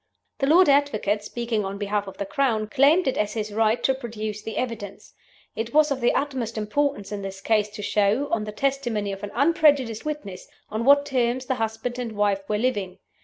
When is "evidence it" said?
4.57-5.75